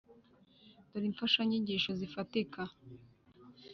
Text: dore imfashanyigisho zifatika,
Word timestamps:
dore 0.89 1.05
imfashanyigisho 1.11 1.91
zifatika, 1.99 2.61